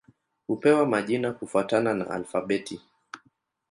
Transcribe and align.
Hupewa 0.47 0.85
majina 0.85 1.31
kufuatana 1.31 1.93
na 1.93 2.09
alfabeti. 2.09 2.81